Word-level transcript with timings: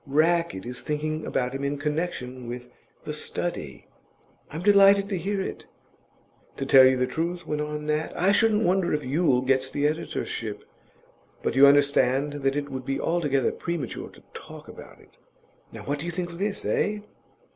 Rackett 0.07 0.65
is 0.65 0.81
thinking 0.81 1.27
about 1.27 1.53
him 1.53 1.63
in 1.63 1.77
connection 1.77 2.47
with 2.47 2.69
The 3.05 3.13
Study." 3.13 3.85
"I'm 4.49 4.63
delighted 4.63 5.07
to 5.09 5.15
hear 5.19 5.39
it." 5.41 5.67
"To 6.57 6.65
tell 6.65 6.85
you 6.87 6.97
the 6.97 7.05
truth," 7.05 7.45
went 7.45 7.61
on 7.61 7.85
Nat, 7.85 8.11
"I 8.17 8.31
shouldn't 8.31 8.63
wonder 8.63 8.95
if 8.95 9.05
Yule 9.05 9.41
gets 9.41 9.69
the 9.69 9.85
editorship; 9.85 10.63
but 11.43 11.55
you 11.55 11.67
understand 11.67 12.33
that 12.41 12.55
it 12.55 12.69
would 12.69 12.83
be 12.83 12.99
altogether 12.99 13.51
premature 13.51 14.09
to 14.09 14.23
talk 14.33 14.67
about 14.67 14.99
it." 14.99 15.17
Now 15.71 15.83
what 15.83 15.99
do 15.99 16.07
you 16.07 16.11
think 16.11 16.31
of 16.31 16.39
this, 16.39 16.65
eh? 16.65 17.01